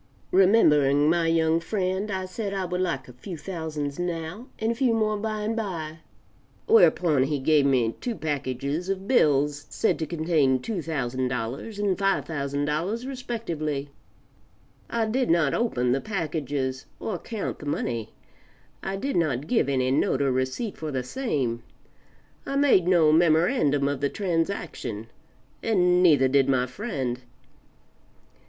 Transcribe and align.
Remembering 0.31 1.11
my 1.11 1.27
young, 1.27 1.59
friend, 1.59 2.09
I 2.09 2.25
said 2.25 2.55
I 2.55 2.65
would 2.65 2.81
like 2.81 3.07
a 3.07 3.13
few 3.13 3.37
thousands 3.37 3.99
now, 3.99 4.47
and 4.57 4.71
a 4.71 4.73
few 4.73 4.95
more 4.95 5.15
by 5.15 5.41
and 5.41 5.55
by; 5.55 5.99
whereupon 6.65 7.21
he 7.21 7.37
gave 7.37 7.67
me 7.67 7.93
two 8.01 8.15
packages 8.15 8.89
of 8.89 9.07
bills 9.07 9.67
said 9.69 9.99
to 9.99 10.07
contain 10.07 10.57
$2,000 10.57 11.21
and 11.77 11.97
$5,000 11.99 13.07
respectively; 13.07 13.91
I 14.89 15.05
did 15.05 15.29
not 15.29 15.53
open 15.53 15.91
the 15.91 16.01
packages 16.01 16.87
or 16.99 17.19
count 17.19 17.59
the 17.59 17.67
money; 17.67 18.09
I 18.81 18.95
did 18.95 19.15
not 19.15 19.45
give 19.45 19.69
any 19.69 19.91
note 19.91 20.19
or 20.23 20.31
receipt 20.31 20.77
for 20.77 20.89
the 20.91 21.03
same; 21.03 21.61
I 22.43 22.55
made 22.55 22.87
no 22.87 23.11
memorandum 23.11 23.87
of 23.87 24.01
the 24.01 24.09
transaction, 24.09 25.09
and 25.61 26.01
neither 26.01 26.27
did 26.27 26.49
my 26.49 26.65
friend. 26.65 27.19